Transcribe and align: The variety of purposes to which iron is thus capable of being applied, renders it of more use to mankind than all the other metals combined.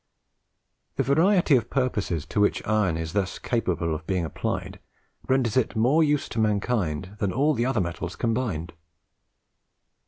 The 0.95 1.03
variety 1.03 1.55
of 1.57 1.69
purposes 1.69 2.25
to 2.25 2.41
which 2.41 2.65
iron 2.65 2.97
is 2.97 3.13
thus 3.13 3.37
capable 3.37 3.93
of 3.93 4.07
being 4.07 4.25
applied, 4.25 4.79
renders 5.27 5.55
it 5.55 5.73
of 5.73 5.75
more 5.75 6.03
use 6.03 6.27
to 6.29 6.39
mankind 6.39 7.17
than 7.19 7.31
all 7.31 7.53
the 7.53 7.67
other 7.67 7.81
metals 7.81 8.15
combined. 8.15 8.73